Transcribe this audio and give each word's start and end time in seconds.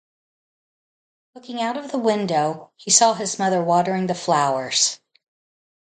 Looking 1.35 1.61
out 1.61 1.77
of 1.77 1.91
the 1.91 1.99
window, 1.99 2.71
he 2.75 2.89
saw 2.89 3.13
his 3.13 3.37
mother 3.37 3.63
watering 3.63 4.07
the 4.07 4.15
flowers. 4.15 4.99